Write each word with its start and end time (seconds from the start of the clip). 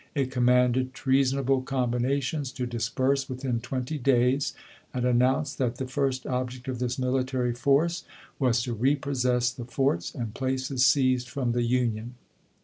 It 0.15 0.31
commanded 0.31 0.95
trea 0.95 1.21
sonable 1.21 1.63
combinations 1.63 2.51
to 2.53 2.65
disperse 2.65 3.29
within 3.29 3.59
twenty 3.59 3.99
days, 3.99 4.55
and 4.95 5.05
announced 5.05 5.59
that 5.59 5.75
the 5.75 5.85
first 5.85 6.25
object 6.25 6.67
of 6.67 6.79
this 6.79 6.97
military 6.97 7.53
force 7.53 8.03
was 8.39 8.63
to 8.63 8.73
repossess 8.73 9.51
the 9.51 9.63
forts 9.65 10.15
and 10.15 10.33
places 10.33 10.83
seized 10.83 11.29
from 11.29 11.51
the 11.51 11.61
Union. 11.61 12.15